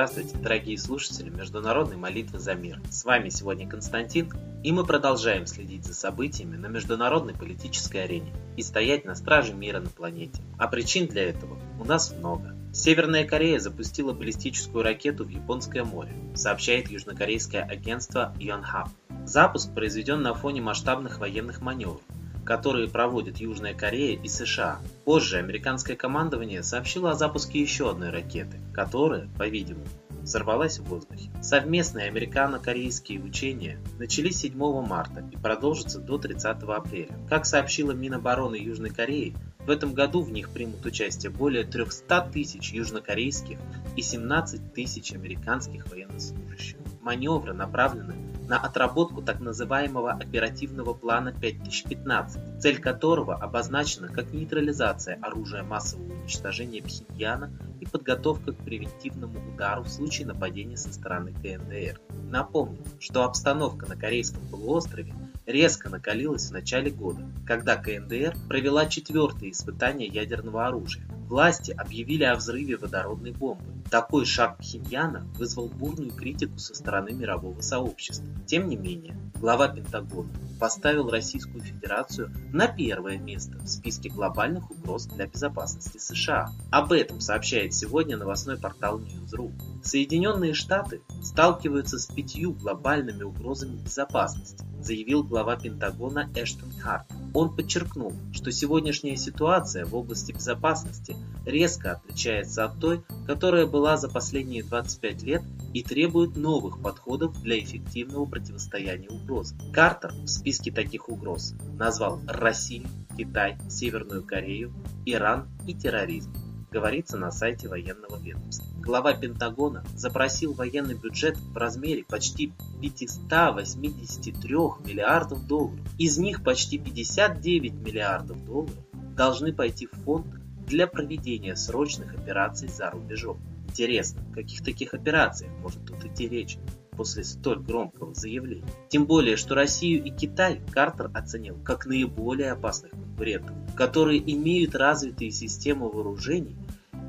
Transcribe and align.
Здравствуйте, 0.00 0.38
дорогие 0.38 0.78
слушатели 0.78 1.28
Международной 1.28 1.98
молитвы 1.98 2.38
за 2.38 2.54
мир. 2.54 2.80
С 2.88 3.04
вами 3.04 3.28
сегодня 3.28 3.68
Константин, 3.68 4.32
и 4.64 4.72
мы 4.72 4.86
продолжаем 4.86 5.46
следить 5.46 5.84
за 5.84 5.92
событиями 5.92 6.56
на 6.56 6.68
международной 6.68 7.34
политической 7.34 8.04
арене 8.04 8.32
и 8.56 8.62
стоять 8.62 9.04
на 9.04 9.14
страже 9.14 9.52
мира 9.52 9.78
на 9.78 9.90
планете. 9.90 10.40
А 10.56 10.68
причин 10.68 11.06
для 11.06 11.24
этого 11.24 11.58
у 11.78 11.84
нас 11.84 12.14
много. 12.14 12.56
Северная 12.72 13.26
Корея 13.26 13.58
запустила 13.58 14.14
баллистическую 14.14 14.82
ракету 14.82 15.24
в 15.24 15.28
Японское 15.28 15.84
море, 15.84 16.14
сообщает 16.34 16.90
южнокорейское 16.90 17.62
агентство 17.62 18.34
Yonhap. 18.38 18.88
Запуск 19.26 19.74
произведен 19.74 20.22
на 20.22 20.32
фоне 20.32 20.62
масштабных 20.62 21.18
военных 21.18 21.60
маневров, 21.60 22.00
которые 22.44 22.88
проводят 22.88 23.38
Южная 23.38 23.74
Корея 23.74 24.18
и 24.18 24.28
США. 24.28 24.80
Позже 25.04 25.38
американское 25.38 25.96
командование 25.96 26.62
сообщило 26.62 27.10
о 27.10 27.14
запуске 27.14 27.60
еще 27.60 27.90
одной 27.90 28.10
ракеты, 28.10 28.58
которая, 28.72 29.28
по-видимому, 29.38 29.86
взорвалась 30.22 30.78
в 30.78 30.84
воздухе. 30.84 31.30
Совместные 31.42 32.08
американо-корейские 32.08 33.20
учения 33.20 33.78
начались 33.98 34.38
7 34.38 34.56
марта 34.86 35.24
и 35.32 35.36
продолжатся 35.36 35.98
до 35.98 36.18
30 36.18 36.62
апреля. 36.62 37.16
Как 37.28 37.46
сообщила 37.46 37.92
Минобороны 37.92 38.56
Южной 38.56 38.90
Кореи, 38.90 39.34
в 39.60 39.70
этом 39.70 39.92
году 39.92 40.22
в 40.22 40.30
них 40.30 40.50
примут 40.50 40.84
участие 40.86 41.30
более 41.30 41.64
300 41.64 42.30
тысяч 42.32 42.72
южнокорейских 42.72 43.58
и 43.96 44.02
17 44.02 44.72
тысяч 44.72 45.12
американских 45.12 45.90
военнослужащих. 45.90 46.76
Маневры 47.02 47.52
направлены 47.52 48.14
на 48.50 48.58
отработку 48.58 49.22
так 49.22 49.38
называемого 49.38 50.10
оперативного 50.10 50.92
плана 50.92 51.32
5015, 51.32 52.60
цель 52.60 52.80
которого 52.80 53.36
обозначена 53.36 54.08
как 54.08 54.32
нейтрализация 54.32 55.20
оружия 55.22 55.62
массового 55.62 56.14
уничтожения 56.14 56.82
Пхеньяна 56.82 57.52
и 57.80 57.86
подготовка 57.86 58.52
к 58.52 58.56
превентивному 58.56 59.38
удару 59.54 59.84
в 59.84 59.88
случае 59.88 60.26
нападения 60.26 60.76
со 60.76 60.92
стороны 60.92 61.32
КНДР. 61.32 62.00
Напомню, 62.28 62.82
что 62.98 63.22
обстановка 63.22 63.86
на 63.86 63.94
Корейском 63.94 64.44
полуострове 64.48 65.14
резко 65.46 65.88
накалилась 65.88 66.48
в 66.48 66.52
начале 66.52 66.90
года, 66.90 67.22
когда 67.46 67.76
КНДР 67.76 68.34
провела 68.48 68.86
четвертые 68.86 69.52
испытания 69.52 70.08
ядерного 70.08 70.66
оружия. 70.66 71.04
Власти 71.28 71.70
объявили 71.70 72.24
о 72.24 72.34
взрыве 72.34 72.76
водородной 72.76 73.30
бомбы. 73.30 73.79
Такой 73.90 74.24
шаг 74.24 74.58
Пхеньяна 74.58 75.26
вызвал 75.34 75.66
бурную 75.66 76.12
критику 76.12 76.58
со 76.58 76.74
стороны 76.76 77.10
мирового 77.10 77.60
сообщества. 77.60 78.24
Тем 78.46 78.68
не 78.68 78.76
менее, 78.76 79.16
глава 79.34 79.66
Пентагона 79.66 80.30
поставил 80.60 81.10
Российскую 81.10 81.60
Федерацию 81.62 82.30
на 82.52 82.68
первое 82.68 83.18
место 83.18 83.58
в 83.58 83.66
списке 83.66 84.10
глобальных 84.10 84.70
угроз 84.70 85.06
для 85.06 85.26
безопасности 85.26 85.98
США. 85.98 86.50
Об 86.70 86.92
этом 86.92 87.20
сообщает 87.20 87.74
сегодня 87.74 88.16
новостной 88.16 88.58
портал 88.58 89.00
News.ru. 89.00 89.50
Соединенные 89.82 90.54
Штаты 90.54 91.00
сталкиваются 91.22 91.98
с 91.98 92.06
пятью 92.06 92.52
глобальными 92.52 93.22
угрозами 93.22 93.76
безопасности, 93.76 94.64
заявил 94.80 95.24
глава 95.24 95.56
Пентагона 95.56 96.30
Эштон 96.36 96.70
Картер. 96.80 97.16
Он 97.32 97.54
подчеркнул, 97.54 98.12
что 98.32 98.52
сегодняшняя 98.52 99.16
ситуация 99.16 99.86
в 99.86 99.94
области 99.94 100.32
безопасности 100.32 101.16
резко 101.46 101.92
отличается 101.92 102.64
от 102.64 102.78
той, 102.78 103.02
которая 103.26 103.66
была 103.66 103.79
за 103.96 104.08
последние 104.08 104.62
25 104.62 105.22
лет 105.22 105.42
и 105.72 105.82
требует 105.82 106.36
новых 106.36 106.82
подходов 106.82 107.40
для 107.42 107.58
эффективного 107.58 108.26
противостояния 108.26 109.08
угрозам. 109.08 109.58
Картер 109.72 110.12
в 110.12 110.26
списке 110.26 110.70
таких 110.70 111.08
угроз 111.08 111.54
назвал 111.78 112.20
Россию, 112.26 112.86
Китай, 113.16 113.58
Северную 113.68 114.24
Корею, 114.24 114.72
Иран 115.06 115.48
и 115.66 115.74
терроризм 115.74 116.32
говорится 116.70 117.16
на 117.16 117.30
сайте 117.30 117.68
военного 117.68 118.16
ведомства. 118.18 118.66
Глава 118.80 119.12
Пентагона 119.12 119.84
запросил 119.96 120.52
военный 120.52 120.94
бюджет 120.94 121.36
в 121.36 121.56
размере 121.56 122.04
почти 122.04 122.52
583 122.80 124.54
миллиардов 124.84 125.46
долларов. 125.46 125.80
Из 125.98 126.18
них 126.18 126.42
почти 126.42 126.78
59 126.78 127.74
миллиардов 127.74 128.44
долларов 128.44 128.84
должны 129.16 129.52
пойти 129.52 129.86
в 129.86 129.92
фонд 130.04 130.26
для 130.66 130.86
проведения 130.86 131.56
срочных 131.56 132.14
операций 132.14 132.68
за 132.68 132.90
рубежом. 132.90 133.40
Интересно, 133.70 134.22
о 134.30 134.34
каких 134.34 134.62
таких 134.62 134.94
операциях 134.94 135.52
может 135.62 135.84
тут 135.86 136.04
идти 136.04 136.28
речь? 136.28 136.58
после 136.96 137.24
столь 137.24 137.60
громкого 137.60 138.12
заявления. 138.12 138.68
Тем 138.90 139.06
более, 139.06 139.36
что 139.36 139.54
Россию 139.54 140.04
и 140.04 140.10
Китай 140.10 140.60
Картер 140.70 141.10
оценил 141.14 141.56
как 141.64 141.86
наиболее 141.86 142.52
опасных 142.52 142.90
конкурентов, 142.90 143.56
которые 143.74 144.20
имеют 144.34 144.74
развитые 144.74 145.30
системы 145.30 145.88
вооружений 145.88 146.56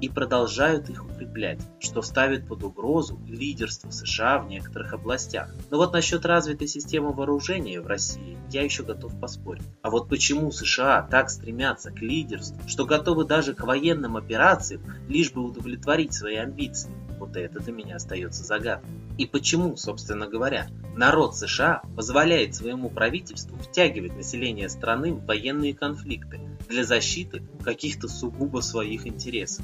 и 0.02 0.10
продолжают 0.10 0.90
их 0.90 1.06
укреплять, 1.06 1.62
что 1.80 2.02
ставит 2.02 2.48
под 2.48 2.64
угрозу 2.64 3.20
лидерство 3.28 3.92
США 3.92 4.40
в 4.40 4.48
некоторых 4.48 4.94
областях. 4.94 5.54
Но 5.70 5.78
вот 5.78 5.94
насчет 5.94 6.26
развитой 6.26 6.68
системы 6.68 7.14
вооружения 7.14 7.80
в 7.80 7.88
России 7.88 8.38
я 8.50 8.64
еще 8.64 8.84
готов 8.84 9.18
поспорить. 9.20 9.64
А 9.84 9.92
вот 9.92 10.10
почему 10.10 10.52
США 10.52 11.08
так 11.10 11.30
стремятся 11.30 11.92
к 11.92 12.02
лидерству, 12.02 12.60
что 12.68 12.86
готовы 12.86 13.26
даже 13.26 13.54
к 13.54 13.64
военным 13.64 14.18
операциям, 14.18 14.84
лишь 15.08 15.32
бы 15.32 15.44
удовлетворить 15.44 16.14
свои 16.14 16.36
амбиции, 16.36 16.92
вот 17.20 17.38
это 17.38 17.60
для 17.60 17.72
меня 17.72 17.98
остается 17.98 18.44
загадкой. 18.44 18.90
И 19.20 19.28
почему, 19.28 19.78
собственно 19.78 20.26
говоря, 20.26 20.68
народ 20.96 21.38
США 21.38 21.84
позволяет 21.96 22.56
своему 22.56 22.90
правительству 22.90 23.56
втягивать 23.58 24.16
население 24.16 24.68
страны 24.70 25.14
в 25.14 25.26
военные 25.26 25.76
конфликты 25.76 26.40
для 26.68 26.84
защиты 26.84 27.44
каких-то 27.64 28.08
сугубо 28.08 28.62
своих 28.62 29.06
интересов? 29.06 29.64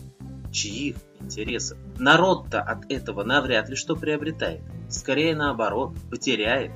Чьих 0.57 0.95
интересов. 1.19 1.77
Народ-то 1.99 2.61
от 2.61 2.91
этого 2.91 3.23
навряд 3.23 3.69
ли 3.69 3.75
что 3.75 3.95
приобретает. 3.95 4.61
Скорее 4.89 5.35
наоборот, 5.35 5.95
потеряет. 6.09 6.71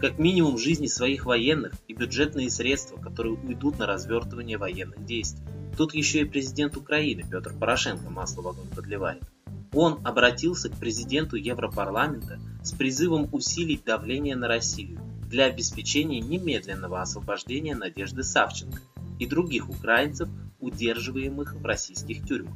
Как 0.00 0.18
минимум 0.18 0.58
жизни 0.58 0.86
своих 0.86 1.24
военных 1.26 1.72
и 1.88 1.94
бюджетные 1.94 2.50
средства, 2.50 2.96
которые 2.96 3.34
уйдут 3.34 3.78
на 3.78 3.86
развертывание 3.86 4.58
военных 4.58 5.04
действий. 5.04 5.44
Тут 5.76 5.94
еще 5.94 6.20
и 6.20 6.24
президент 6.24 6.76
Украины 6.76 7.24
Петр 7.28 7.52
Порошенко 7.52 8.08
масло 8.10 8.42
в 8.42 8.48
огонь 8.48 8.68
подливает. 8.68 9.22
Он 9.72 9.98
обратился 10.06 10.68
к 10.68 10.78
президенту 10.78 11.36
Европарламента 11.36 12.38
с 12.62 12.70
призывом 12.72 13.28
усилить 13.32 13.84
давление 13.84 14.36
на 14.36 14.46
Россию 14.46 15.00
для 15.28 15.46
обеспечения 15.46 16.20
немедленного 16.20 17.00
освобождения 17.00 17.74
Надежды 17.74 18.22
Савченко 18.22 18.80
и 19.18 19.26
других 19.26 19.68
украинцев, 19.68 20.28
удерживаемых 20.60 21.56
в 21.56 21.64
российских 21.64 22.24
тюрьмах 22.24 22.54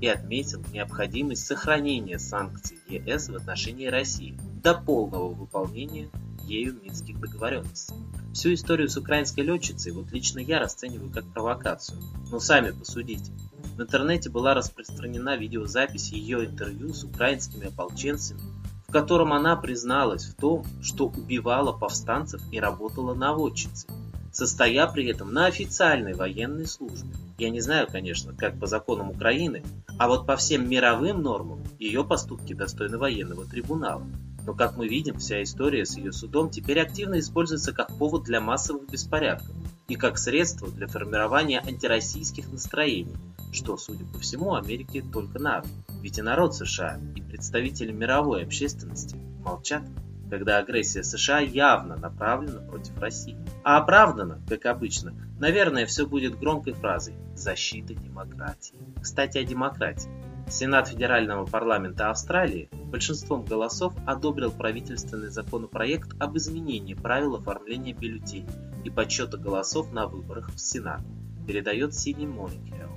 и 0.00 0.08
отметил 0.08 0.62
необходимость 0.72 1.46
сохранения 1.46 2.18
санкций 2.18 2.78
ЕС 2.88 3.28
в 3.28 3.36
отношении 3.36 3.86
России 3.86 4.38
до 4.62 4.74
полного 4.74 5.28
выполнения 5.28 6.10
ею 6.44 6.78
минских 6.82 7.20
договоренностей. 7.20 7.94
Всю 8.32 8.54
историю 8.54 8.88
с 8.88 8.96
украинской 8.96 9.40
летчицей 9.40 9.92
вот 9.92 10.12
лично 10.12 10.38
я 10.38 10.60
расцениваю 10.60 11.10
как 11.10 11.24
провокацию. 11.32 12.00
Но 12.30 12.38
сами 12.38 12.70
посудите. 12.70 13.32
В 13.76 13.80
интернете 13.80 14.30
была 14.30 14.54
распространена 14.54 15.36
видеозапись 15.36 16.12
ее 16.12 16.44
интервью 16.44 16.92
с 16.92 17.02
украинскими 17.02 17.68
ополченцами, 17.68 18.40
в 18.86 18.92
котором 18.92 19.32
она 19.32 19.56
призналась 19.56 20.26
в 20.26 20.34
том, 20.34 20.64
что 20.82 21.06
убивала 21.06 21.72
повстанцев 21.72 22.40
и 22.52 22.60
работала 22.60 23.14
наводчицей 23.14 23.90
состоя 24.36 24.86
при 24.86 25.06
этом 25.06 25.32
на 25.32 25.46
официальной 25.46 26.12
военной 26.12 26.66
службе. 26.66 27.08
Я 27.38 27.48
не 27.48 27.60
знаю, 27.60 27.88
конечно, 27.90 28.34
как 28.34 28.60
по 28.60 28.66
законам 28.66 29.10
Украины, 29.10 29.64
а 29.98 30.08
вот 30.08 30.26
по 30.26 30.36
всем 30.36 30.68
мировым 30.68 31.22
нормам 31.22 31.62
ее 31.78 32.04
поступки 32.04 32.52
достойны 32.52 32.98
военного 32.98 33.46
трибунала. 33.46 34.06
Но, 34.44 34.52
как 34.52 34.76
мы 34.76 34.88
видим, 34.88 35.18
вся 35.18 35.42
история 35.42 35.86
с 35.86 35.96
ее 35.96 36.12
судом 36.12 36.50
теперь 36.50 36.80
активно 36.80 37.18
используется 37.18 37.72
как 37.72 37.96
повод 37.96 38.24
для 38.24 38.42
массовых 38.42 38.90
беспорядков 38.90 39.56
и 39.88 39.96
как 39.96 40.18
средство 40.18 40.68
для 40.68 40.86
формирования 40.86 41.60
антироссийских 41.60 42.52
настроений, 42.52 43.16
что, 43.52 43.78
судя 43.78 44.04
по 44.04 44.18
всему, 44.18 44.54
Америке 44.54 45.02
только 45.02 45.38
на 45.38 45.62
руку. 45.62 45.68
Ведь 46.02 46.18
и 46.18 46.22
народ 46.22 46.54
США, 46.54 47.00
и 47.16 47.22
представители 47.22 47.90
мировой 47.90 48.44
общественности 48.44 49.16
молчат 49.42 49.82
когда 50.30 50.58
агрессия 50.58 51.02
США 51.02 51.40
явно 51.40 51.96
направлена 51.96 52.60
против 52.60 52.98
России. 52.98 53.36
А 53.62 53.78
оправдана, 53.78 54.40
как 54.48 54.66
обычно, 54.66 55.14
наверное, 55.38 55.86
все 55.86 56.06
будет 56.06 56.38
громкой 56.38 56.72
фразой 56.72 57.14
«защита 57.34 57.94
демократии». 57.94 58.76
Кстати, 59.00 59.38
о 59.38 59.44
демократии. 59.44 60.10
Сенат 60.48 60.88
Федерального 60.88 61.44
парламента 61.44 62.10
Австралии 62.10 62.68
большинством 62.86 63.44
голосов 63.44 63.94
одобрил 64.06 64.52
правительственный 64.52 65.28
законопроект 65.28 66.10
об 66.20 66.36
изменении 66.36 66.94
правил 66.94 67.34
оформления 67.34 67.92
бюллетеней 67.92 68.46
и 68.84 68.90
подсчета 68.90 69.36
голосов 69.36 69.92
на 69.92 70.06
выборах 70.06 70.50
в 70.54 70.58
Сенат, 70.58 71.00
передает 71.46 71.94
Сидни 71.94 72.26
Моникел. 72.26 72.90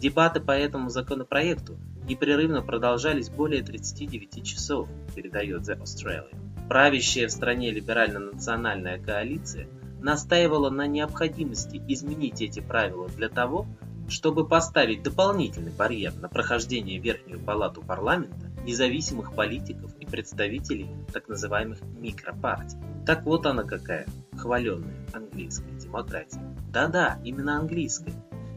Дебаты 0.00 0.40
по 0.40 0.50
этому 0.50 0.90
законопроекту 0.90 1.78
непрерывно 2.08 2.60
продолжались 2.60 3.30
более 3.30 3.62
39 3.62 4.44
часов, 4.44 4.88
передает 5.14 5.62
The 5.62 5.80
Australian. 5.80 6.55
Правящая 6.68 7.28
в 7.28 7.32
стране 7.32 7.70
либерально-национальная 7.70 8.98
коалиция 8.98 9.68
настаивала 10.00 10.70
на 10.70 10.86
необходимости 10.86 11.80
изменить 11.88 12.42
эти 12.42 12.60
правила 12.60 13.08
для 13.08 13.28
того, 13.28 13.66
чтобы 14.08 14.46
поставить 14.46 15.02
дополнительный 15.02 15.72
барьер 15.72 16.14
на 16.14 16.28
прохождение 16.28 16.98
Верхнюю 16.98 17.40
палату 17.40 17.82
парламента 17.82 18.50
независимых 18.64 19.34
политиков 19.34 19.92
и 20.00 20.06
представителей 20.06 20.88
так 21.12 21.28
называемых 21.28 21.78
микропартий. 21.98 22.78
Так 23.06 23.24
вот 23.24 23.46
она 23.46 23.62
какая, 23.62 24.06
хваленная 24.36 25.06
английская 25.12 25.70
демократия. 25.78 26.40
Да-да, 26.72 27.20
именно 27.24 27.58
английская. 27.58 28.14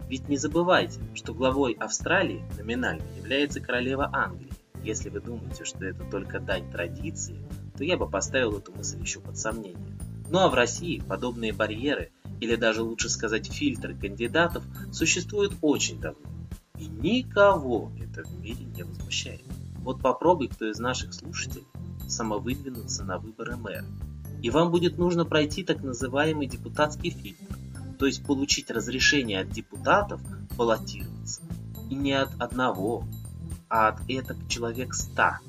Ведь 0.07 0.27
не 0.27 0.37
забывайте, 0.37 0.99
что 1.13 1.35
главой 1.35 1.73
Австралии 1.73 2.43
номинально 2.57 3.03
является 3.17 3.59
королева 3.59 4.09
Англии. 4.11 4.49
Если 4.83 5.09
вы 5.09 5.19
думаете, 5.19 5.65
что 5.65 5.85
это 5.85 6.03
только 6.05 6.39
дань 6.39 6.71
традиции, 6.71 7.37
то 7.79 7.85
я 7.85 7.95
бы 7.95 8.09
поставил 8.09 8.57
эту 8.57 8.73
мысль 8.73 8.99
еще 8.99 9.21
под 9.21 9.37
сомнение. 9.37 9.97
Ну 10.29 10.39
а 10.39 10.49
в 10.49 10.53
России 10.53 10.99
подобные 10.99 11.53
барьеры, 11.53 12.11
или 12.41 12.57
даже 12.57 12.83
лучше 12.83 13.07
сказать 13.07 13.49
фильтры 13.49 13.95
кандидатов, 13.95 14.65
существуют 14.91 15.53
очень 15.61 16.01
давно. 16.01 16.27
И 16.77 16.87
никого 16.87 17.93
это 17.97 18.25
в 18.25 18.41
мире 18.41 18.65
не 18.65 18.83
возмущает. 18.83 19.45
Вот 19.77 20.01
попробуй 20.01 20.49
кто 20.49 20.69
из 20.69 20.77
наших 20.77 21.13
слушателей 21.13 21.63
самовыдвинуться 22.05 23.05
на 23.05 23.17
выборы 23.17 23.55
мэра. 23.55 23.85
И 24.41 24.49
вам 24.49 24.71
будет 24.71 24.97
нужно 24.97 25.23
пройти 25.23 25.63
так 25.63 25.81
называемый 25.81 26.47
депутатский 26.47 27.11
фильтр, 27.11 27.55
то 27.97 28.05
есть 28.05 28.25
получить 28.25 28.69
разрешение 28.69 29.39
от 29.39 29.51
депутатов 29.51 30.19
баллотироваться. 30.57 31.43
И 31.89 31.95
не 31.95 32.11
от 32.11 32.31
одного, 32.41 33.05
а 33.69 33.87
от 33.87 34.01
этак 34.09 34.35
человек 34.49 34.93
ста. 34.93 35.39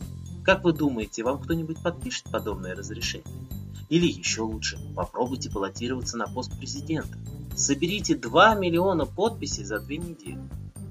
Как 0.45 0.65
вы 0.65 0.73
думаете, 0.73 1.23
вам 1.23 1.41
кто-нибудь 1.41 1.83
подпишет 1.83 2.25
подобное 2.31 2.75
разрешение? 2.75 3.27
Или 3.89 4.07
еще 4.07 4.43
лучше, 4.43 4.79
попробуйте 4.95 5.51
баллотироваться 5.51 6.17
на 6.17 6.27
пост 6.27 6.57
президента. 6.57 7.19
Соберите 7.57 8.15
2 8.15 8.55
миллиона 8.55 9.05
подписей 9.05 9.65
за 9.65 9.81
две 9.81 9.99
недели. 9.99 10.41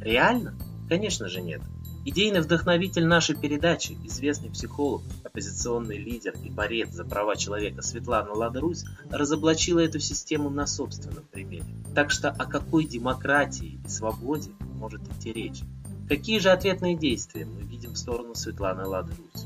Реально? 0.01 0.55
Конечно 0.87 1.29
же 1.29 1.41
нет. 1.41 1.61
Идейный 2.05 2.41
вдохновитель 2.41 3.05
нашей 3.05 3.35
передачи, 3.35 3.97
известный 4.05 4.49
психолог, 4.49 5.01
оппозиционный 5.23 5.97
лидер 5.97 6.33
и 6.43 6.49
борец 6.49 6.91
за 6.91 7.03
права 7.03 7.35
человека 7.35 7.81
Светлана 7.81 8.33
Ладрусь 8.33 8.85
разоблачила 9.11 9.79
эту 9.79 9.99
систему 9.99 10.49
на 10.49 10.65
собственном 10.65 11.23
примере. 11.29 11.65
Так 11.93 12.11
что 12.11 12.29
о 12.29 12.45
какой 12.45 12.85
демократии 12.85 13.79
и 13.85 13.89
свободе 13.89 14.51
может 14.75 15.01
идти 15.09 15.33
речь? 15.33 15.61
Какие 16.09 16.39
же 16.39 16.49
ответные 16.49 16.95
действия 16.95 17.45
мы 17.45 17.61
видим 17.61 17.91
в 17.91 17.97
сторону 17.97 18.33
Светланы 18.33 18.83
Ладрусь? 18.83 19.45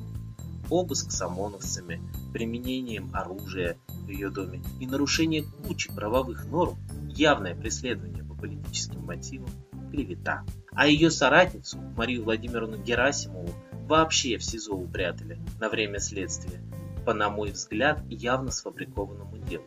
Обыск 0.69 1.12
с 1.12 1.21
ОМОНовцами, 1.21 2.01
применением 2.31 3.10
оружия 3.13 3.75
в 3.89 4.07
ее 4.07 4.30
доме 4.30 4.63
и 4.80 4.88
нарушение 4.88 5.44
кучи 5.44 5.94
правовых 5.94 6.45
норм, 6.45 6.77
явное 7.10 7.54
преследование 7.54 8.24
по 8.24 8.33
политическим 8.33 9.04
мотивам, 9.04 9.50
клевета. 9.92 10.45
А 10.71 10.88
ее 10.88 11.12
соратницу, 11.12 11.80
Марию 11.98 12.24
Владимировну 12.24 12.77
Герасимову, 12.77 13.50
вообще 13.86 14.38
в 14.38 14.44
СИЗО 14.45 14.75
упрятали 14.75 15.42
на 15.59 15.68
время 15.68 16.00
следствия, 16.00 16.62
по, 17.06 17.13
на 17.13 17.30
мой 17.30 17.51
взгляд, 17.51 18.01
явно 18.07 18.51
сфабрикованному 18.51 19.38
делу. 19.50 19.66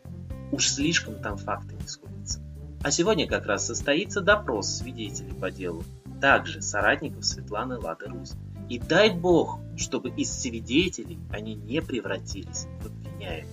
Уж 0.51 0.67
слишком 0.67 1.21
там 1.21 1.37
факты 1.37 1.75
не 1.75 1.87
сходятся. 1.89 2.41
А 2.83 2.91
сегодня 2.91 3.27
как 3.27 3.45
раз 3.45 3.67
состоится 3.67 4.23
допрос 4.23 4.79
свидетелей 4.79 5.35
по 5.35 5.51
делу, 5.51 5.85
также 6.21 6.63
соратников 6.63 7.25
Светланы 7.25 7.79
Лады 7.79 8.07
Русь. 8.07 8.33
И 8.69 8.79
дай 8.79 9.11
бог, 9.11 9.59
чтобы 9.77 10.11
из 10.11 10.33
свидетелей 10.33 11.19
они 11.31 11.55
не 11.55 11.81
превратились 11.81 12.67
в 12.81 12.87
обвиняемых. 12.87 13.51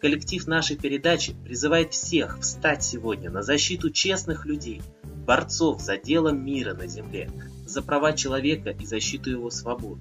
Коллектив 0.00 0.46
нашей 0.46 0.76
передачи 0.76 1.34
призывает 1.44 1.92
всех 1.92 2.38
встать 2.40 2.82
сегодня 2.82 3.30
на 3.30 3.42
защиту 3.42 3.90
честных 3.90 4.44
людей, 4.44 4.82
борцов 5.26 5.80
за 5.80 5.96
дело 5.96 6.28
мира 6.28 6.74
на 6.74 6.86
земле, 6.86 7.30
за 7.66 7.80
права 7.80 8.12
человека 8.12 8.70
и 8.70 8.84
защиту 8.84 9.30
его 9.30 9.50
свобод, 9.50 9.98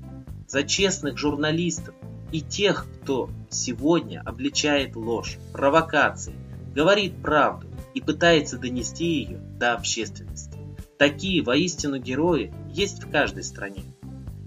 за 0.47 0.63
честных 0.63 1.17
журналистов 1.17 1.95
и 2.33 2.41
тех, 2.41 2.87
кто 3.01 3.29
сегодня 3.49 4.21
обличает 4.25 4.95
ложь, 4.95 5.37
провокации, 5.53 6.35
говорит 6.75 7.21
правду 7.21 7.67
и 7.93 8.01
пытается 8.01 8.57
донести 8.57 9.05
ее 9.05 9.37
до 9.37 9.73
общественности. 9.73 10.52
Такие 10.97 11.41
воистину 11.41 11.97
герои 11.97 12.53
есть 12.69 13.03
в 13.03 13.09
каждой 13.09 13.43
стране. 13.43 13.83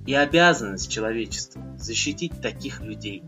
И 0.07 0.15
обязанность 0.15 0.91
человечества 0.91 1.63
защитить 1.79 2.41
таких 2.41 2.81
людей, 2.81 3.25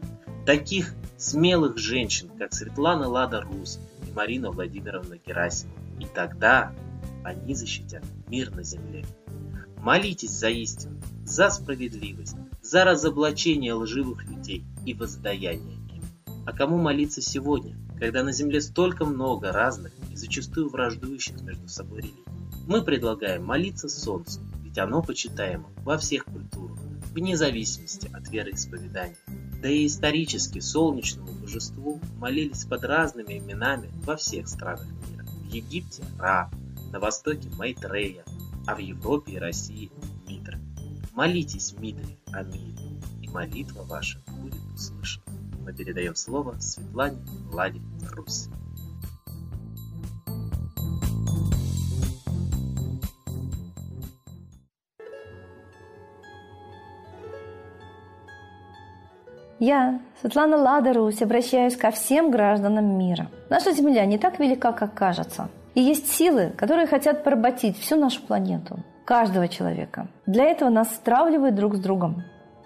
таких 0.46 0.94
смелых 1.16 1.76
женщин, 1.78 2.30
как 2.38 2.54
Светлана 2.54 3.08
Лада 3.08 3.40
Русь 3.40 3.78
и 4.06 4.12
Марина 4.12 4.50
Владимировна 4.50 5.16
Герасимова. 5.18 5.76
И 5.98 6.06
тогда 6.06 6.72
они 7.24 7.54
защитят 7.54 8.04
мир 8.28 8.54
на 8.54 8.62
земле. 8.62 9.04
Молитесь 9.78 10.30
за 10.30 10.48
истину, 10.48 11.00
за 11.24 11.50
справедливость, 11.50 12.36
за 12.62 12.84
разоблачение 12.84 13.74
лживых 13.74 14.24
людей 14.24 14.64
и 14.86 14.94
воздаяние 14.94 15.76
им. 15.94 16.02
А 16.46 16.52
кому 16.52 16.78
молиться 16.78 17.20
сегодня, 17.20 17.76
когда 17.98 18.22
на 18.22 18.32
земле 18.32 18.60
столько 18.60 19.04
много 19.04 19.52
разных 19.52 19.92
и 20.10 20.16
зачастую 20.16 20.68
враждующих 20.68 21.40
между 21.42 21.68
собой 21.68 22.00
религий? 22.02 22.37
Мы 22.68 22.82
предлагаем 22.82 23.46
молиться 23.46 23.88
Солнцу, 23.88 24.40
ведь 24.62 24.76
оно 24.76 25.02
почитаемо 25.02 25.70
во 25.84 25.96
всех 25.96 26.26
культурах, 26.26 26.78
вне 27.14 27.34
зависимости 27.34 28.10
от 28.12 28.28
вероисповедания. 28.28 29.16
Да 29.62 29.70
и 29.70 29.86
исторически 29.86 30.58
солнечному 30.58 31.32
божеству 31.32 31.98
молились 32.18 32.66
под 32.66 32.84
разными 32.84 33.38
именами 33.38 33.90
во 34.04 34.16
всех 34.16 34.48
странах 34.48 34.84
мира. 35.08 35.24
В 35.24 35.50
Египте– 35.50 36.04
Ра, 36.18 36.50
на 36.92 37.00
востоке 37.00 37.48
Майтрея, 37.56 38.22
а 38.66 38.74
в 38.74 38.80
Европе 38.80 39.32
и 39.32 39.38
России 39.38 39.90
Митра. 40.28 40.58
Молитесь, 41.14 41.74
Митре, 41.78 42.18
о 42.32 42.42
мире, 42.42 42.76
и 43.22 43.28
молитва 43.30 43.84
ваша 43.84 44.20
будет 44.26 44.60
услышана. 44.74 45.24
Мы 45.64 45.72
передаем 45.72 46.14
слово 46.14 46.58
Светлане 46.60 47.24
Владе 47.50 47.80
Русь. 48.12 48.48
Я, 59.60 59.98
Светлана 60.20 60.56
Ладарусь, 60.56 61.20
обращаюсь 61.20 61.76
ко 61.76 61.90
всем 61.90 62.30
гражданам 62.30 62.96
мира. 62.96 63.26
Наша 63.50 63.72
Земля 63.72 64.06
не 64.06 64.16
так 64.16 64.38
велика, 64.38 64.70
как 64.70 64.94
кажется. 64.94 65.48
И 65.74 65.80
есть 65.80 66.12
силы, 66.12 66.52
которые 66.56 66.86
хотят 66.86 67.24
поработить 67.24 67.76
всю 67.76 67.96
нашу 67.96 68.22
планету, 68.22 68.78
каждого 69.04 69.48
человека. 69.48 70.06
Для 70.26 70.44
этого 70.44 70.68
нас 70.68 70.94
стравливают 70.94 71.56
друг 71.56 71.74
с 71.74 71.80
другом. 71.80 72.22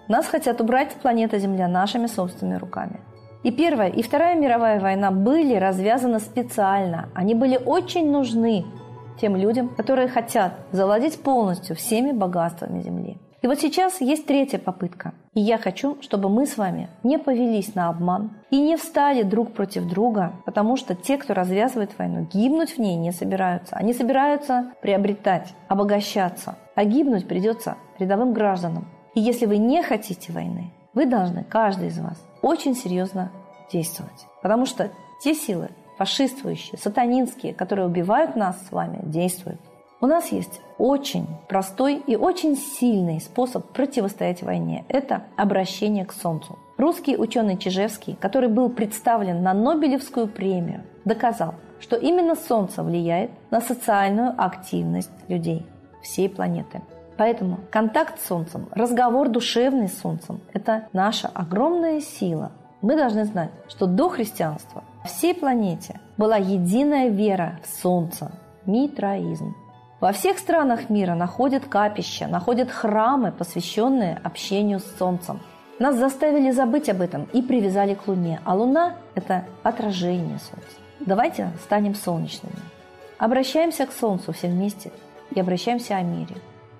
Нас 0.07 0.27
хотят 0.27 0.61
убрать 0.61 0.91
с 0.91 0.95
планеты 0.95 1.39
Земля 1.39 1.67
нашими 1.67 2.05
собственными 2.05 2.59
руками. 2.59 2.99
И 3.41 3.51
Первая, 3.51 3.89
и 3.89 4.03
Вторая 4.03 4.35
мировая 4.35 4.79
война 4.79 5.09
были 5.09 5.55
развязаны 5.55 6.19
специально. 6.19 7.09
Они 7.15 7.33
были 7.33 7.57
очень 7.57 8.11
нужны 8.11 8.65
тем 9.19 9.35
людям, 9.35 9.69
которые 9.69 10.07
хотят 10.07 10.53
завладеть 10.71 11.21
полностью 11.23 11.75
всеми 11.75 12.11
богатствами 12.11 12.81
Земли. 12.81 13.17
И 13.43 13.47
вот 13.47 13.59
сейчас 13.59 13.99
есть 13.99 14.25
третья 14.25 14.57
попытка. 14.57 15.13
И 15.33 15.41
я 15.41 15.57
хочу, 15.57 16.01
чтобы 16.01 16.29
мы 16.29 16.45
с 16.45 16.57
вами 16.57 16.89
не 17.03 17.19
повелись 17.19 17.75
на 17.75 17.89
обман 17.89 18.31
и 18.49 18.57
не 18.57 18.77
встали 18.77 19.23
друг 19.23 19.51
против 19.51 19.85
друга, 19.85 20.31
потому 20.45 20.77
что 20.77 20.95
те, 20.95 21.17
кто 21.17 21.33
развязывает 21.33 21.97
войну, 21.99 22.25
гибнуть 22.33 22.77
в 22.77 22.79
ней 22.79 22.95
не 22.95 23.11
собираются. 23.11 23.75
Они 23.75 23.93
собираются 23.93 24.71
приобретать, 24.81 25.53
обогащаться. 25.67 26.55
А 26.73 26.85
гибнуть 26.85 27.27
придется 27.27 27.75
рядовым 27.99 28.31
гражданам. 28.31 28.87
И 29.13 29.19
если 29.19 29.45
вы 29.45 29.57
не 29.57 29.83
хотите 29.83 30.31
войны, 30.31 30.71
вы 30.93 31.05
должны, 31.05 31.43
каждый 31.43 31.89
из 31.89 31.99
вас, 31.99 32.25
очень 32.41 32.75
серьезно 32.75 33.29
действовать. 33.69 34.25
Потому 34.41 34.65
что 34.65 34.89
те 35.21 35.33
силы, 35.33 35.69
фашистующие, 35.97 36.77
сатанинские, 36.77 37.53
которые 37.53 37.87
убивают 37.87 38.37
нас 38.37 38.55
с 38.65 38.71
вами, 38.71 39.01
действуют. 39.03 39.59
У 40.03 40.05
нас 40.05 40.33
есть 40.33 40.59
очень 40.77 41.25
простой 41.47 41.95
и 41.95 42.17
очень 42.17 42.57
сильный 42.57 43.21
способ 43.21 43.65
противостоять 43.71 44.43
войне. 44.43 44.83
Это 44.89 45.23
обращение 45.37 46.03
к 46.03 46.11
Солнцу. 46.11 46.59
Русский 46.75 47.15
ученый 47.15 47.57
Чижевский, 47.57 48.17
который 48.19 48.49
был 48.49 48.67
представлен 48.69 49.41
на 49.41 49.53
Нобелевскую 49.53 50.27
премию, 50.27 50.81
доказал, 51.05 51.55
что 51.79 51.95
именно 51.95 52.35
Солнце 52.35 52.83
влияет 52.83 53.31
на 53.49 53.61
социальную 53.61 54.33
активность 54.37 55.09
людей 55.29 55.65
всей 56.01 56.27
планеты. 56.27 56.81
Поэтому 57.15 57.59
контакт 57.71 58.19
с 58.19 58.27
Солнцем, 58.27 58.67
разговор 58.71 59.29
душевный 59.29 59.87
с 59.87 59.97
Солнцем– 59.99 60.41
это 60.53 60.89
наша 60.91 61.29
огромная 61.33 62.01
сила. 62.01 62.51
Мы 62.81 62.97
должны 62.97 63.23
знать, 63.23 63.51
что 63.69 63.85
до 63.85 64.09
христианства 64.09 64.83
всей 65.05 65.33
планете 65.33 66.01
была 66.17 66.35
единая 66.35 67.07
вера 67.07 67.61
в 67.63 67.81
Солнце– 67.81 68.33
митраизм. 68.65 69.55
Во 70.03 70.11
всех 70.11 70.37
странах 70.37 70.89
мира 70.89 71.15
находят 71.15 71.65
капища, 71.65 72.27
находят 72.27 72.69
храмы, 72.69 73.31
посвященные 73.31 74.19
общению 74.21 74.81
с 74.81 74.97
Солнцем. 74.99 75.39
Нас 75.79 75.95
заставили 75.95 76.51
забыть 76.51 76.89
об 76.89 76.99
этом 76.99 77.23
и 77.31 77.41
привязали 77.41 77.93
к 77.93 78.05
Луне, 78.05 78.41
а 78.43 78.53
Луна– 78.53 78.97
это 79.15 79.45
отражение 79.63 80.39
Солнца. 80.39 80.75
Давайте 80.99 81.51
станем 81.63 81.95
солнечными. 81.95 82.57
Обращаемся 83.17 83.85
к 83.85 83.93
Солнцу 83.93 84.33
все 84.33 84.49
вместе 84.49 84.91
и 85.33 85.39
обращаемся 85.39 85.95
о 85.95 86.01
мире. 86.01 86.35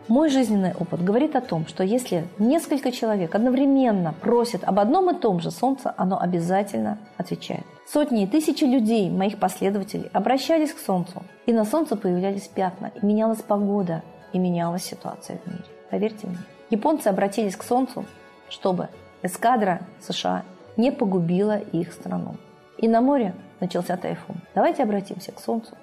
Мой 0.09 0.29
жизненный 0.29 0.73
опыт 0.73 1.01
говорит 1.01 1.33
о 1.37 1.41
том, 1.41 1.65
что 1.65 1.81
если 1.81 2.27
несколько 2.37 2.91
человек 2.91 3.33
одновременно 3.35 4.13
просят 4.13 4.65
об 4.65 4.79
одном 4.79 5.09
и 5.09 5.17
том 5.17 5.39
же 5.39 5.49
солнце, 5.49 5.93
оно 5.95 6.19
обязательно 6.19 6.97
отвечает. 7.17 7.63
Сотни 7.87 8.23
и 8.23 8.27
тысячи 8.27 8.65
людей, 8.65 9.09
моих 9.09 9.39
последователей, 9.39 10.09
обращались 10.11 10.73
к 10.73 10.79
солнцу, 10.79 11.23
и 11.45 11.53
на 11.53 11.63
солнце 11.63 11.95
появлялись 11.95 12.49
пятна, 12.49 12.91
и 13.01 13.05
менялась 13.05 13.41
погода, 13.41 14.03
и 14.33 14.39
менялась 14.39 14.83
ситуация 14.83 15.37
в 15.37 15.47
мире. 15.47 15.63
Поверьте 15.89 16.27
мне. 16.27 16.37
Японцы 16.69 17.07
обратились 17.07 17.55
к 17.55 17.63
солнцу, 17.63 18.05
чтобы 18.49 18.89
эскадра 19.21 19.81
США 20.01 20.43
не 20.75 20.91
погубила 20.91 21.57
их 21.57 21.93
страну. 21.93 22.35
И 22.77 22.89
на 22.89 22.99
море 22.99 23.33
начался 23.61 23.95
тайфун. 23.95 24.35
Давайте 24.53 24.83
обратимся 24.83 25.31
к 25.31 25.39
солнцу, 25.39 25.77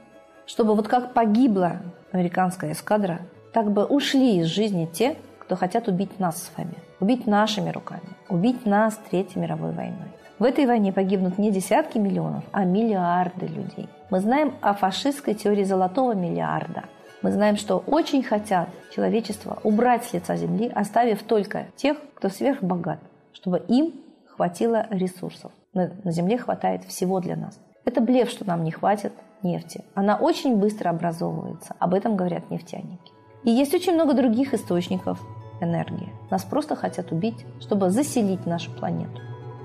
чтобы 0.44 0.74
вот 0.74 0.88
как 0.88 1.14
погибла 1.14 1.76
американская 2.12 2.72
эскадра, 2.72 3.20
так 3.52 3.72
бы 3.72 3.84
ушли 3.84 4.38
из 4.38 4.46
жизни 4.46 4.88
те, 4.92 5.16
кто 5.38 5.56
хотят 5.56 5.88
убить 5.88 6.20
нас 6.20 6.42
с 6.42 6.56
вами, 6.56 6.74
убить 7.00 7.26
нашими 7.26 7.70
руками, 7.70 8.16
убить 8.28 8.66
нас 8.66 8.98
Третьей 9.10 9.42
мировой 9.42 9.72
войной. 9.72 10.08
В 10.38 10.44
этой 10.44 10.66
войне 10.66 10.92
погибнут 10.92 11.38
не 11.38 11.50
десятки 11.50 11.98
миллионов, 11.98 12.44
а 12.52 12.64
миллиарды 12.64 13.46
людей. 13.46 13.88
Мы 14.10 14.20
знаем 14.20 14.54
о 14.62 14.72
фашистской 14.74 15.34
теории 15.34 15.64
золотого 15.64 16.14
миллиарда. 16.14 16.84
Мы 17.22 17.32
знаем, 17.32 17.56
что 17.56 17.78
очень 17.86 18.22
хотят 18.22 18.68
человечество 18.94 19.58
убрать 19.64 20.04
с 20.04 20.14
лица 20.14 20.36
земли, 20.36 20.70
оставив 20.74 21.22
только 21.24 21.66
тех, 21.76 21.98
кто 22.14 22.30
сверхбогат, 22.30 23.00
чтобы 23.32 23.58
им 23.68 23.92
хватило 24.26 24.86
ресурсов. 24.88 25.52
На 25.74 26.10
земле 26.10 26.38
хватает 26.38 26.84
всего 26.84 27.20
для 27.20 27.36
нас. 27.36 27.60
Это 27.84 28.00
блеф, 28.00 28.30
что 28.30 28.46
нам 28.46 28.64
не 28.64 28.70
хватит 28.70 29.12
нефти. 29.42 29.84
Она 29.94 30.16
очень 30.16 30.56
быстро 30.56 30.90
образовывается. 30.90 31.74
Об 31.78 31.92
этом 31.92 32.16
говорят 32.16 32.50
нефтяники. 32.50 33.12
И 33.44 33.50
есть 33.50 33.74
очень 33.74 33.94
много 33.94 34.14
других 34.14 34.54
источников 34.54 35.18
энергии. 35.60 36.12
Нас 36.30 36.44
просто 36.44 36.76
хотят 36.76 37.12
убить, 37.12 37.46
чтобы 37.60 37.90
заселить 37.90 38.46
нашу 38.46 38.70
планету. 38.72 39.20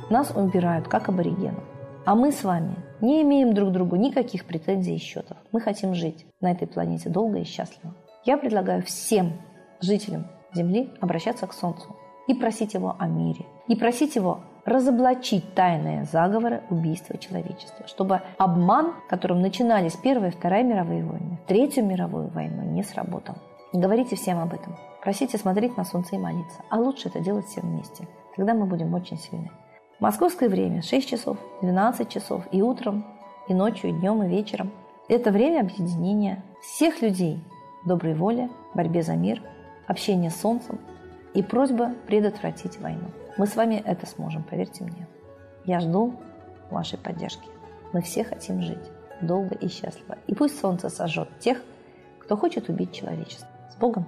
Нас 0.09 0.31
убирают, 0.35 0.87
как 0.87 1.09
аборигенов. 1.09 1.63
А 2.05 2.15
мы 2.15 2.31
с 2.31 2.43
вами 2.43 2.75
не 3.01 3.21
имеем 3.23 3.53
друг 3.53 3.71
другу 3.71 3.95
никаких 3.95 4.45
претензий 4.45 4.95
и 4.95 4.99
счетов. 4.99 5.37
Мы 5.51 5.59
хотим 5.59 5.95
жить 5.95 6.25
на 6.39 6.51
этой 6.51 6.67
планете 6.67 7.09
долго 7.09 7.39
и 7.39 7.43
счастливо. 7.43 7.95
Я 8.23 8.37
предлагаю 8.37 8.83
всем 8.83 9.33
жителям 9.81 10.27
Земли 10.53 10.91
обращаться 11.01 11.47
к 11.47 11.53
Солнцу 11.53 11.95
и 12.27 12.33
просить 12.33 12.73
его 12.73 12.95
о 12.97 13.07
мире. 13.07 13.45
И 13.67 13.75
просить 13.75 14.15
его 14.15 14.41
разоблачить 14.65 15.53
тайные 15.53 16.05
заговоры 16.05 16.63
убийства 16.69 17.17
человечества, 17.17 17.87
чтобы 17.87 18.21
обман, 18.37 18.93
которым 19.09 19.41
начинались 19.41 19.95
Первая 19.95 20.31
и 20.31 20.33
Вторая 20.33 20.63
мировые 20.63 21.03
войны, 21.03 21.39
Третью 21.47 21.85
мировую 21.85 22.29
войну, 22.29 22.63
не 22.63 22.83
сработал. 22.83 23.35
Говорите 23.75 24.15
всем 24.15 24.39
об 24.39 24.53
этом. 24.53 24.77
Просите 25.01 25.37
смотреть 25.37 25.75
на 25.75 25.83
солнце 25.83 26.15
и 26.15 26.17
молиться. 26.17 26.61
А 26.69 26.77
лучше 26.77 27.09
это 27.09 27.19
делать 27.19 27.45
все 27.47 27.59
вместе. 27.59 28.07
Тогда 28.37 28.53
мы 28.53 28.65
будем 28.65 28.93
очень 28.93 29.17
сильны. 29.17 29.51
Московское 29.99 30.47
время 30.47 30.81
6 30.81 31.09
часов, 31.09 31.37
12 31.61 32.07
часов 32.07 32.43
и 32.53 32.61
утром, 32.61 33.05
и 33.49 33.53
ночью, 33.53 33.89
и 33.89 33.93
днем, 33.93 34.23
и 34.23 34.29
вечером. 34.29 34.71
Это 35.09 35.29
время 35.29 35.59
объединения 35.59 36.41
всех 36.61 37.01
людей 37.01 37.43
доброй 37.85 38.15
воли, 38.15 38.49
борьбе 38.73 39.03
за 39.03 39.15
мир, 39.15 39.41
общения 39.87 40.29
с 40.29 40.39
солнцем 40.39 40.79
и 41.33 41.43
просьба 41.43 41.93
предотвратить 42.07 42.79
войну. 42.79 43.11
Мы 43.37 43.45
с 43.45 43.57
вами 43.57 43.83
это 43.85 44.05
сможем, 44.05 44.43
поверьте 44.43 44.85
мне. 44.85 45.05
Я 45.65 45.81
жду 45.81 46.13
вашей 46.71 46.97
поддержки. 46.97 47.49
Мы 47.91 48.01
все 48.01 48.23
хотим 48.23 48.61
жить 48.61 48.89
долго 49.21 49.53
и 49.55 49.67
счастливо. 49.67 50.17
И 50.27 50.33
пусть 50.33 50.57
солнце 50.59 50.89
сожжет 50.89 51.27
тех, 51.39 51.61
кто 52.19 52.37
хочет 52.37 52.69
убить 52.69 52.93
человечество. 52.93 53.49
С 53.75 53.77
Богом! 53.77 54.07